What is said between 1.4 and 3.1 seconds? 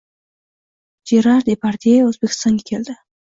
Depardye O'zbekistonga keldi